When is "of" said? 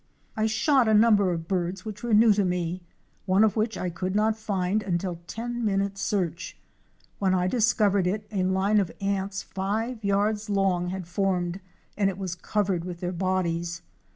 1.31-1.47, 3.43-3.55, 8.79-8.91